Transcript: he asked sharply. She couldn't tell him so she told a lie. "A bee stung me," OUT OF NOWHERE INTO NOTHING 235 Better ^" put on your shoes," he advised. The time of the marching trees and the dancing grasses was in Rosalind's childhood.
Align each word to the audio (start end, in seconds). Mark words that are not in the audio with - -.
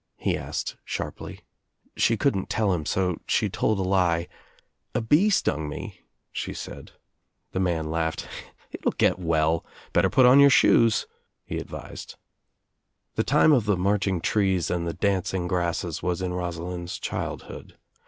he 0.17 0.35
asked 0.35 0.77
sharply. 0.83 1.41
She 1.95 2.17
couldn't 2.17 2.49
tell 2.49 2.73
him 2.73 2.87
so 2.87 3.19
she 3.27 3.51
told 3.51 3.77
a 3.77 3.83
lie. 3.83 4.27
"A 4.95 4.99
bee 4.99 5.29
stung 5.29 5.69
me," 5.69 5.75
OUT 5.75 5.77
OF 5.77 5.77
NOWHERE 6.73 6.79
INTO 6.79 6.89
NOTHING 6.89 7.83
235 7.85 9.63
Better 9.93 10.09
^" 10.09 10.11
put 10.11 10.25
on 10.25 10.39
your 10.39 10.49
shoes," 10.49 11.05
he 11.45 11.59
advised. 11.59 12.15
The 13.13 13.23
time 13.23 13.53
of 13.53 13.65
the 13.65 13.77
marching 13.77 14.21
trees 14.21 14.71
and 14.71 14.87
the 14.87 14.93
dancing 14.95 15.47
grasses 15.47 16.01
was 16.01 16.23
in 16.23 16.33
Rosalind's 16.33 16.97
childhood. 16.97 17.77